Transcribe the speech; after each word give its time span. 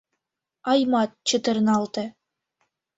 Аймат 0.71 1.11
чытырналте. 1.27 2.03